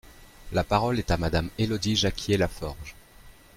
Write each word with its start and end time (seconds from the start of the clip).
La 0.51 0.63
parole 0.63 0.97
est 0.97 1.11
à 1.11 1.17
Madame 1.17 1.51
Élodie 1.59 1.95
Jacquier-Laforge. 1.95 2.95